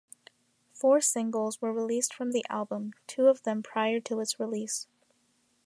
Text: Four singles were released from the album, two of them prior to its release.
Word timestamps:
Four 0.73 0.99
singles 1.01 1.61
were 1.61 1.71
released 1.71 2.11
from 2.11 2.31
the 2.31 2.43
album, 2.49 2.93
two 3.05 3.27
of 3.27 3.43
them 3.43 3.61
prior 3.61 3.99
to 3.99 4.19
its 4.19 4.39
release. 4.39 4.87